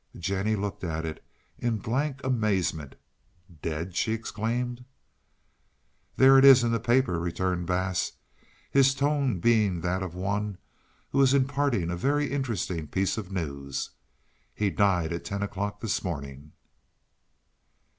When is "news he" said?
13.31-14.71